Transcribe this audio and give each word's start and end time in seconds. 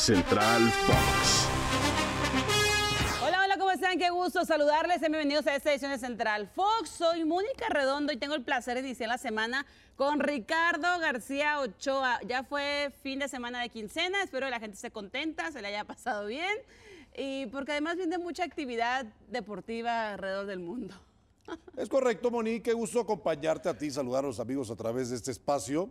Central 0.00 0.62
Fox. 0.86 1.46
Hola, 3.22 3.42
hola, 3.44 3.58
¿cómo 3.58 3.70
están? 3.70 3.98
Qué 3.98 4.08
gusto 4.08 4.46
saludarles. 4.46 4.98
Bienvenidos 5.00 5.46
a 5.46 5.54
esta 5.54 5.70
edición 5.72 5.90
de 5.90 5.98
Central 5.98 6.48
Fox. 6.48 6.88
Soy 6.88 7.26
Mónica 7.26 7.66
Redondo 7.68 8.10
y 8.10 8.16
tengo 8.16 8.34
el 8.34 8.42
placer 8.42 8.76
de 8.76 8.80
iniciar 8.80 9.10
la 9.10 9.18
semana 9.18 9.66
con 9.96 10.20
Ricardo 10.20 10.98
García 11.00 11.60
Ochoa. 11.60 12.18
Ya 12.26 12.44
fue 12.44 12.94
fin 13.02 13.18
de 13.18 13.28
semana 13.28 13.60
de 13.60 13.68
quincena. 13.68 14.22
Espero 14.22 14.46
que 14.46 14.52
la 14.52 14.58
gente 14.58 14.76
esté 14.76 14.90
contenta, 14.90 15.52
se 15.52 15.60
le 15.60 15.68
haya 15.68 15.84
pasado 15.84 16.24
bien. 16.24 16.56
Y 17.14 17.44
porque 17.46 17.72
además 17.72 17.96
viene 17.96 18.16
mucha 18.16 18.42
actividad 18.42 19.04
deportiva 19.28 20.12
alrededor 20.14 20.46
del 20.46 20.60
mundo. 20.60 20.94
Es 21.76 21.90
correcto, 21.90 22.30
Monique. 22.30 22.62
Qué 22.62 22.72
gusto 22.72 23.00
acompañarte 23.00 23.68
a 23.68 23.76
ti, 23.76 23.90
saludar 23.90 24.24
a 24.24 24.28
los 24.28 24.40
amigos 24.40 24.70
a 24.70 24.76
través 24.76 25.10
de 25.10 25.16
este 25.16 25.30
espacio, 25.30 25.90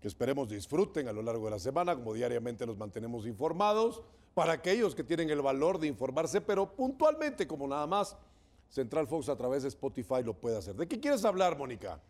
que 0.00 0.08
esperemos 0.08 0.48
disfruten 0.48 1.08
a 1.08 1.12
lo 1.12 1.22
largo 1.22 1.46
de 1.46 1.50
la 1.52 1.58
semana, 1.58 1.94
como 1.94 2.14
diariamente 2.14 2.64
los 2.66 2.76
mantenemos 2.76 3.26
informados, 3.26 4.02
para 4.34 4.52
aquellos 4.52 4.94
que 4.94 5.02
tienen 5.02 5.30
el 5.30 5.42
valor 5.42 5.78
de 5.78 5.88
informarse, 5.88 6.40
pero 6.40 6.74
puntualmente, 6.74 7.46
como 7.46 7.66
nada 7.66 7.86
más, 7.86 8.16
Central 8.68 9.08
Fox 9.08 9.28
a 9.28 9.36
través 9.36 9.62
de 9.62 9.68
Spotify 9.68 10.22
lo 10.24 10.34
puede 10.34 10.56
hacer. 10.56 10.76
¿De 10.76 10.86
qué 10.86 11.00
quieres 11.00 11.24
hablar, 11.24 11.58
Mónica? 11.58 12.00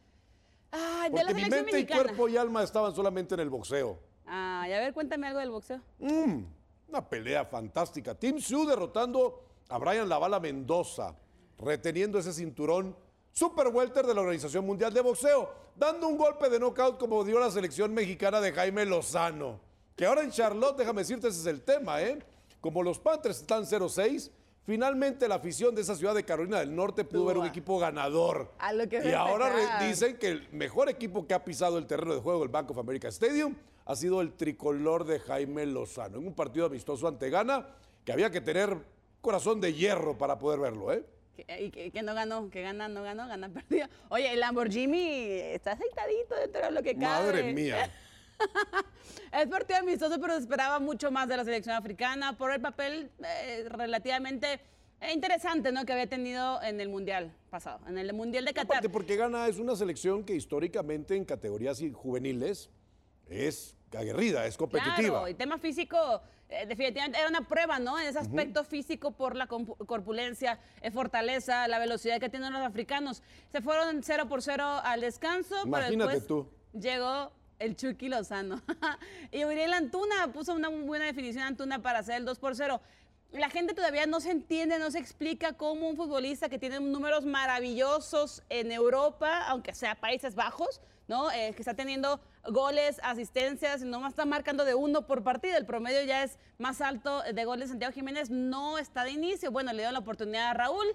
Ay, 0.71 1.11
de 1.11 1.17
Porque 1.17 1.33
la 1.33 1.41
mi 1.41 1.49
mente 1.49 1.81
y 1.81 1.87
cuerpo 1.87 2.29
y 2.29 2.37
alma 2.37 2.63
estaban 2.63 2.95
solamente 2.95 3.35
en 3.35 3.41
el 3.41 3.49
boxeo. 3.49 3.99
Ay, 4.27 4.73
a 4.75 4.81
ver, 4.81 4.93
cuéntame 4.93 5.27
algo 5.27 5.41
del 5.41 5.51
boxeo. 5.51 5.81
Mm, 5.99 6.43
una 6.89 7.09
pelea 7.09 7.47
fantástica. 7.47 8.15
Team 8.15 8.39
Sioux 8.41 8.67
derrotando 8.67 9.45
a 9.71 9.79
Brian 9.79 10.09
Lavala 10.09 10.39
Mendoza, 10.39 11.15
reteniendo 11.57 12.19
ese 12.19 12.35
cinturón 12.35 12.95
super 13.39 13.69
welter 13.69 14.05
de 14.05 14.13
la 14.13 14.21
Organización 14.23 14.67
Mundial 14.67 14.93
de 14.93 15.01
Boxeo, 15.01 15.49
dando 15.77 16.09
un 16.09 16.19
golpe 16.19 16.49
de 16.49 16.59
knockout 16.59 16.99
como 16.99 17.23
dio 17.23 17.39
la 17.39 17.53
selección 17.53 17.95
mexicana 17.95 18.41
de 18.41 18.53
Jaime 18.53 18.85
Lozano. 18.85 19.61
Que 19.95 20.07
ahora 20.07 20.23
en 20.25 20.33
Charlotte, 20.33 20.77
déjame 20.77 21.03
decirte, 21.03 21.29
ese 21.29 21.39
es 21.39 21.47
el 21.47 21.63
tema, 21.63 22.03
¿eh? 22.03 22.19
Como 22.61 22.83
los 22.83 22.99
Panthers 22.99 23.43
están 23.43 23.63
0-6, 23.63 24.33
finalmente 24.65 25.29
la 25.29 25.37
afición 25.37 25.73
de 25.73 25.83
esa 25.83 25.95
ciudad 25.95 26.17
de 26.17 26.25
Carolina 26.25 26.59
del 26.59 26.75
Norte 26.75 27.05
pudo 27.05 27.27
ver 27.27 27.39
un 27.39 27.47
equipo 27.47 27.79
ganador. 27.79 28.51
A 28.59 28.73
lo 28.73 28.89
que 28.89 29.09
y 29.09 29.13
ahora 29.13 29.87
dicen 29.87 30.19
que 30.19 30.31
el 30.31 30.49
mejor 30.51 30.89
equipo 30.89 31.25
que 31.25 31.35
ha 31.35 31.45
pisado 31.45 31.79
el 31.79 31.87
terreno 31.87 32.15
de 32.15 32.21
juego, 32.21 32.43
el 32.43 32.49
Bank 32.49 32.73
of 32.73 32.79
America 32.79 33.07
Stadium, 33.07 33.55
ha 33.85 33.95
sido 33.95 34.21
el 34.21 34.33
tricolor 34.33 35.05
de 35.05 35.21
Jaime 35.21 35.65
Lozano, 35.65 36.19
en 36.19 36.27
un 36.27 36.35
partido 36.35 36.67
amistoso 36.67 37.07
ante 37.07 37.31
Ghana, 37.31 37.69
que 38.05 38.11
había 38.11 38.33
que 38.33 38.41
tener 38.41 38.77
corazón 39.21 39.61
de 39.61 39.75
hierro 39.75 40.19
para 40.19 40.41
poder 40.41 40.59
verlo, 40.59 40.93
¿eh? 40.93 41.05
Que- 41.47 41.65
Y 41.65 41.71
que, 41.71 41.91
que 41.91 42.03
no 42.03 42.15
ganó, 42.15 42.51
que 42.51 42.63
gana, 42.63 42.89
no 42.89 43.03
ganó, 43.03 43.29
gana, 43.29 43.49
perdió. 43.53 43.89
Oye, 44.09 44.33
el 44.33 44.41
Lamborghini 44.41 45.09
está 45.55 45.73
aceitadito 45.73 46.35
dentro 46.35 46.63
de 46.63 46.71
lo 46.73 46.83
que 46.83 46.97
cabe. 46.97 47.27
Madre 47.27 47.53
mía. 47.53 47.91
Es 49.33 49.47
partido 49.49 49.81
amistoso, 49.81 50.21
pero 50.21 50.35
se 50.35 50.41
esperaba 50.41 50.79
mucho 50.79 51.11
más 51.11 51.29
de 51.29 51.37
la 51.37 51.45
selección 51.45 51.75
africana 51.75 52.39
por 52.39 52.53
el 52.53 52.61
papel 52.61 53.11
eh, 53.23 53.67
relativamente 53.69 54.61
eh, 55.01 55.13
interesante 55.13 55.71
¿no? 55.73 55.85
que 55.85 55.93
había 55.93 56.07
tenido 56.09 56.63
en 56.63 56.81
el 56.81 56.89
Mundial 56.89 57.33
pasado, 57.51 57.81
en 57.89 57.99
el 57.99 58.13
Mundial 58.13 58.45
de 58.45 58.53
Qatar. 58.55 58.79
Aparte 58.79 58.89
porque 58.89 59.17
Ghana 59.17 59.49
es 59.49 59.59
una 59.59 59.75
selección 59.77 60.25
que 60.25 60.35
históricamente 60.35 61.15
en 61.17 61.25
categorías 61.25 61.83
juveniles 61.93 62.71
es 63.29 63.77
aguerrida, 63.97 64.47
es 64.47 64.57
competitiva. 64.57 64.97
Claro, 64.97 65.27
el 65.27 65.37
tema 65.37 65.59
físico 65.59 66.21
eh, 66.49 66.67
definitivamente 66.67 67.19
era 67.19 67.29
una 67.29 67.43
prueba, 67.43 67.79
¿no? 67.79 67.99
En 67.99 68.07
ese 68.07 68.19
aspecto 68.19 68.65
físico 68.65 69.13
por 69.13 69.37
la 69.37 69.47
corpulencia, 69.47 70.59
eh, 70.81 70.91
fortaleza, 70.91 71.69
la 71.69 71.79
velocidad 71.79 72.21
que 72.21 72.29
tienen 72.29 72.53
los 72.53 72.63
africanos. 72.63 73.23
Se 73.53 73.61
fueron 73.61 74.03
0 74.03 74.29
por 74.29 74.43
0 74.43 74.65
al 74.83 75.01
descanso, 75.01 75.55
Imagínate 75.65 76.15
pero 76.15 76.27
tú. 76.27 76.51
llegó 76.73 77.33
el 77.59 77.77
Chucky 77.77 78.09
Lozano. 78.09 78.63
y 79.33 79.45
Uriel 79.45 79.73
Antuna 79.73 80.33
puso 80.33 80.55
una 80.55 80.71
muy 80.71 80.83
buena 80.83 81.05
definición 81.05 81.45
Antuna 81.45 81.83
para 81.83 82.01
hacer 82.01 82.17
el 82.17 82.25
2 82.25 82.39
por 82.39 82.55
0. 82.55 82.81
La 83.33 83.51
gente 83.51 83.75
todavía 83.75 84.07
no 84.07 84.21
se 84.21 84.31
entiende, 84.31 84.79
no 84.79 84.91
se 84.91 84.99
explica 84.99 85.53
cómo 85.53 85.89
un 85.89 85.97
futbolista 85.97 86.49
que 86.49 86.59
tiene 86.59 86.81
números 86.81 87.27
maravillosos 87.27 88.43
en 88.49 88.73
Europa, 88.73 89.45
aunque 89.49 89.75
sea 89.75 89.95
Países 89.97 90.35
Bajos, 90.35 90.81
¿no? 91.09 91.31
Eh, 91.33 91.53
que 91.55 91.61
está 91.61 91.75
teniendo 91.75 92.21
goles, 92.51 92.99
asistencias, 93.03 93.83
no 93.83 94.01
más 94.01 94.13
está 94.13 94.25
marcando 94.25 94.65
de 94.65 94.75
uno 94.75 95.07
por 95.07 95.23
partido. 95.23 95.59
El 95.59 95.67
promedio 95.67 96.03
ya 96.05 96.23
es 96.25 96.39
más 96.57 96.81
alto 96.81 97.23
de 97.23 97.45
goles. 97.45 97.69
Santiago 97.69 97.93
Jiménez 97.93 98.31
no 98.31 98.79
está 98.79 99.05
de 99.05 99.11
inicio. 99.11 99.51
Bueno, 99.51 99.75
le 99.75 99.83
dio 99.83 99.93
la 99.93 99.99
oportunidad 99.99 100.49
a 100.49 100.55
Raúl 100.55 100.87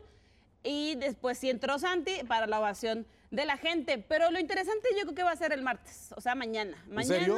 y 0.63 0.95
después 0.95 1.37
sí 1.37 1.51
entró 1.51 1.77
Santi 1.77 2.23
para 2.27 2.47
la 2.47 2.59
ovación 2.59 3.05
de 3.29 3.45
la 3.45 3.57
gente. 3.57 3.99
Pero 3.99 4.31
lo 4.31 4.39
interesante 4.39 4.89
yo 4.97 5.03
creo 5.03 5.15
que 5.15 5.23
va 5.23 5.31
a 5.31 5.35
ser 5.35 5.53
el 5.53 5.61
martes, 5.61 6.11
o 6.15 6.21
sea, 6.21 6.33
mañana. 6.33 6.83
¿En 6.87 6.95
Mañana. 6.95 7.19
serio? 7.19 7.37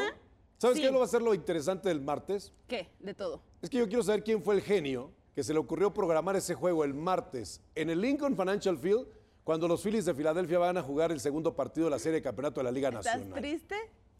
¿Sabes 0.65 0.77
sí. 0.77 0.83
qué 0.83 0.91
lo 0.91 0.99
va 0.99 1.05
a 1.05 1.07
ser 1.07 1.21
lo 1.21 1.33
interesante 1.33 1.89
del 1.89 2.01
martes? 2.01 2.51
¿Qué? 2.67 2.89
De 2.99 3.13
todo. 3.13 3.41
Es 3.61 3.69
que 3.69 3.77
yo 3.77 3.87
quiero 3.87 4.03
saber 4.03 4.23
quién 4.23 4.41
fue 4.43 4.55
el 4.55 4.61
genio 4.61 5.11
que 5.33 5.43
se 5.43 5.53
le 5.53 5.59
ocurrió 5.59 5.93
programar 5.93 6.35
ese 6.35 6.53
juego 6.55 6.83
el 6.83 6.93
martes 6.93 7.61
en 7.75 7.89
el 7.89 7.99
Lincoln 8.01 8.35
Financial 8.37 8.77
Field 8.77 9.07
cuando 9.43 9.67
los 9.67 9.81
Phillies 9.83 10.05
de 10.05 10.13
Filadelfia 10.13 10.57
van 10.59 10.77
a 10.77 10.81
jugar 10.81 11.11
el 11.11 11.19
segundo 11.19 11.55
partido 11.55 11.85
de 11.85 11.91
la 11.91 11.99
serie 11.99 12.15
de 12.19 12.21
campeonato 12.23 12.59
de 12.61 12.63
la 12.63 12.71
Liga 12.71 12.89
¿Estás 12.89 13.05
Nacional. 13.17 13.39
triste? 13.41 13.75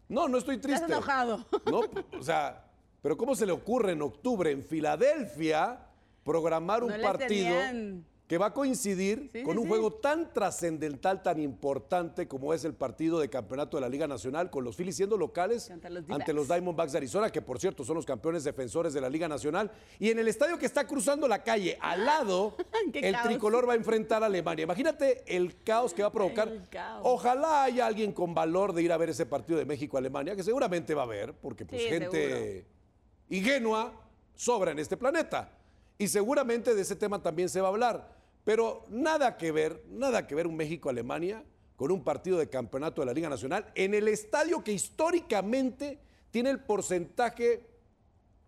No, 0.08 0.28
no 0.28 0.38
estoy 0.38 0.58
triste. 0.58 0.84
Estás 0.84 0.90
enojado. 0.98 1.44
No, 1.70 1.80
o 2.18 2.22
sea, 2.22 2.64
pero 3.02 3.16
¿cómo 3.16 3.34
se 3.34 3.44
le 3.46 3.52
ocurre 3.52 3.92
en 3.92 4.02
octubre 4.02 4.50
en 4.50 4.62
Filadelfia 4.62 5.80
programar 6.22 6.84
un 6.84 6.90
No 6.90 7.00
partido 7.02 7.28
tenían- 7.28 8.04
que 8.26 8.38
va 8.38 8.46
a 8.46 8.52
coincidir 8.52 9.30
Sí, 9.32 9.42
con 9.44 9.52
sí, 9.54 9.58
un 9.58 9.64
sí. 9.64 9.68
juego 9.68 9.92
tan 9.92 10.32
trascendental, 10.32 11.22
tan 11.22 11.40
importante 11.40 12.26
como 12.26 12.52
es 12.52 12.64
el 12.64 12.74
partido 12.74 13.20
de 13.20 13.30
campeonato 13.30 13.76
de 13.76 13.82
la 13.82 13.88
Liga 13.88 14.08
Nacional, 14.08 14.50
con 14.50 14.64
los 14.64 14.74
Phillies 14.76 14.96
siendo 14.96 15.16
locales 15.16 15.70
Ante 15.70 15.88
los 15.90 15.98
ante 16.02 16.12
D-backs. 16.12 16.34
los 16.34 16.48
Diamondbacks 16.48 16.92
de 16.92 16.98
Arizona, 16.98 17.30
que 17.30 17.40
por 17.40 17.60
cierto 17.60 17.84
son 17.84 17.94
los 17.94 18.04
campeones 18.04 18.42
defensores 18.42 18.92
de 18.92 19.00
la 19.00 19.08
Liga 19.08 19.28
Nacional, 19.28 19.70
y 20.00 20.10
en 20.10 20.18
el 20.18 20.26
estadio 20.26 20.58
que 20.58 20.66
está 20.66 20.86
cruzando 20.86 21.28
la 21.28 21.44
calle 21.44 21.78
al 21.80 22.04
lado, 22.04 22.56
¡Qué 22.92 22.98
el 22.98 23.14
caos! 23.14 23.26
tricolor 23.28 23.68
va 23.68 23.74
a 23.74 23.76
enfrentar 23.76 24.22
a 24.24 24.26
Alemania. 24.26 24.64
Imagínate 24.64 25.22
el 25.26 25.62
caos 25.62 25.94
que 25.94 26.02
va 26.02 26.08
a 26.08 26.12
provocar. 26.12 26.50
Ojalá 27.02 27.62
haya 27.62 27.86
alguien 27.86 28.12
con 28.12 28.34
valor 28.34 28.72
de 28.72 28.82
ir 28.82 28.90
a 28.92 28.96
ver 28.96 29.10
ese 29.10 29.26
partido 29.26 29.56
de 29.58 29.64
México-Alemania, 29.66 30.34
que 30.34 30.42
seguramente 30.42 30.94
va 30.94 31.02
a 31.02 31.04
haber, 31.04 31.32
porque 31.34 31.64
pues 31.64 31.80
gente 31.82 32.66
ingenua 33.28 33.92
sobra 34.34 34.72
en 34.72 34.78
este 34.80 34.96
planeta. 34.96 35.52
Y 35.98 36.08
seguramente 36.08 36.74
de 36.74 36.82
ese 36.82 36.96
tema 36.96 37.22
también 37.22 37.48
se 37.48 37.60
va 37.60 37.68
a 37.68 37.70
hablar. 37.70 38.15
Pero 38.46 38.86
nada 38.90 39.36
que 39.36 39.50
ver, 39.50 39.82
nada 39.88 40.24
que 40.24 40.36
ver 40.36 40.46
un 40.46 40.54
México-Alemania 40.54 41.42
con 41.74 41.90
un 41.90 42.04
partido 42.04 42.38
de 42.38 42.48
campeonato 42.48 43.02
de 43.02 43.06
la 43.06 43.12
Liga 43.12 43.28
Nacional 43.28 43.72
en 43.74 43.92
el 43.92 44.06
estadio 44.06 44.62
que 44.62 44.70
históricamente 44.70 45.98
tiene 46.30 46.50
el 46.50 46.60
porcentaje 46.60 47.66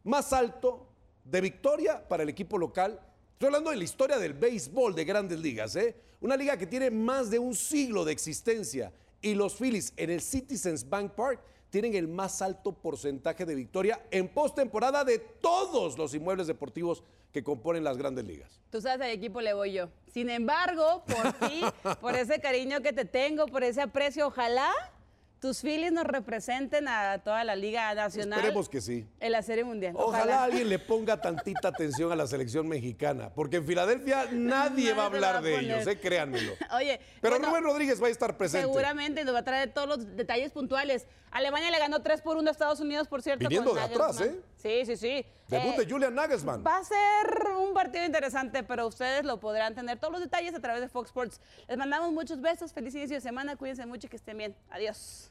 más 0.04 0.32
alto 0.32 0.86
de 1.24 1.40
victoria 1.40 2.06
para 2.06 2.22
el 2.22 2.28
equipo 2.28 2.58
local. 2.58 3.00
Estoy 3.32 3.48
hablando 3.48 3.70
de 3.70 3.76
la 3.76 3.82
historia 3.82 4.18
del 4.18 4.34
béisbol 4.34 4.94
de 4.94 5.04
grandes 5.04 5.40
ligas, 5.40 5.74
¿eh? 5.74 5.96
Una 6.20 6.36
liga 6.36 6.56
que 6.56 6.68
tiene 6.68 6.92
más 6.92 7.28
de 7.28 7.40
un 7.40 7.56
siglo 7.56 8.04
de 8.04 8.12
existencia 8.12 8.92
y 9.22 9.34
los 9.34 9.56
Phillies 9.56 9.92
en 9.96 10.10
el 10.10 10.20
Citizens 10.20 10.88
Bank 10.88 11.12
Park 11.12 11.40
tienen 11.70 11.94
el 11.94 12.08
más 12.08 12.40
alto 12.40 12.72
porcentaje 12.72 13.44
de 13.44 13.54
victoria 13.54 14.00
en 14.10 14.28
postemporada 14.28 15.04
de 15.04 15.18
todos 15.18 15.98
los 15.98 16.14
inmuebles 16.14 16.46
deportivos 16.46 17.02
que 17.32 17.44
componen 17.44 17.84
las 17.84 17.98
grandes 17.98 18.24
ligas. 18.24 18.60
Tú 18.70 18.80
sabes 18.80 19.06
a 19.06 19.10
qué 19.10 19.12
equipo 19.12 19.40
le 19.40 19.52
voy 19.52 19.72
yo. 19.72 19.88
Sin 20.12 20.30
embargo, 20.30 21.04
por 21.06 21.32
ti, 21.48 21.60
por 22.00 22.14
ese 22.14 22.40
cariño 22.40 22.80
que 22.80 22.92
te 22.92 23.04
tengo, 23.04 23.46
por 23.46 23.62
ese 23.64 23.82
aprecio, 23.82 24.28
ojalá 24.28 24.72
tus 25.40 25.60
Phillies 25.60 25.92
nos 25.92 26.04
representen 26.04 26.88
a 26.88 27.18
toda 27.18 27.44
la 27.44 27.54
Liga 27.54 27.94
Nacional. 27.94 28.38
Esperemos 28.40 28.68
que 28.68 28.80
sí. 28.80 29.06
En 29.20 29.32
la 29.32 29.42
Serie 29.42 29.64
Mundial. 29.64 29.94
Ojalá 29.96 30.44
alguien 30.44 30.68
le 30.68 30.78
ponga 30.78 31.20
tantita 31.20 31.68
atención 31.68 32.10
a 32.10 32.16
la 32.16 32.26
selección 32.26 32.66
mexicana, 32.68 33.30
porque 33.34 33.56
en 33.56 33.66
Filadelfia 33.66 34.26
nadie 34.32 34.92
va 34.92 35.06
a 35.06 35.08
va 35.08 35.16
hablar 35.16 35.36
a 35.36 35.40
de 35.40 35.60
ellos, 35.60 35.86
¿eh? 35.86 35.98
créanmelo. 35.98 36.52
Oye, 36.74 37.00
Pero 37.20 37.36
bueno, 37.36 37.50
Rubén 37.50 37.64
Rodríguez 37.64 38.02
va 38.02 38.08
a 38.08 38.10
estar 38.10 38.36
presente. 38.36 38.66
Seguramente 38.66 39.24
nos 39.24 39.34
va 39.34 39.40
a 39.40 39.44
traer 39.44 39.72
todos 39.72 39.88
los 39.88 40.16
detalles 40.16 40.50
puntuales. 40.52 41.06
Alemania 41.30 41.70
le 41.70 41.78
ganó 41.78 42.00
3 42.02 42.22
por 42.22 42.36
1 42.36 42.48
a 42.48 42.52
Estados 42.52 42.80
Unidos, 42.80 43.06
por 43.06 43.22
cierto. 43.22 43.48
Viniendo 43.48 43.70
con 43.70 43.78
de 43.78 43.84
atrás, 43.84 44.18
Nagelsmann. 44.18 44.44
Sí, 44.56 44.86
sí, 44.86 44.96
sí. 44.96 45.26
Debut 45.48 45.74
Eh, 45.74 45.84
de 45.84 45.90
Julian 45.90 46.14
Nagelsmann. 46.14 46.64
Va 46.66 46.78
a 46.78 46.84
ser 46.84 47.50
un 47.58 47.74
partido 47.74 48.04
interesante, 48.04 48.62
pero 48.62 48.86
ustedes 48.86 49.24
lo 49.24 49.38
podrán 49.38 49.74
tener 49.74 49.98
todos 49.98 50.12
los 50.12 50.20
detalles 50.20 50.54
a 50.54 50.60
través 50.60 50.80
de 50.80 50.88
Fox 50.88 51.08
Sports. 51.08 51.40
Les 51.68 51.76
mandamos 51.76 52.12
muchos 52.12 52.40
besos, 52.40 52.72
feliz 52.72 52.94
inicio 52.94 53.16
de 53.16 53.20
semana, 53.20 53.56
cuídense 53.56 53.86
mucho 53.86 54.06
y 54.06 54.10
que 54.10 54.16
estén 54.16 54.36
bien. 54.38 54.56
Adiós. 54.70 55.30